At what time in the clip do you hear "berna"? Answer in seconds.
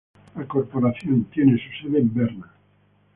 2.11-2.51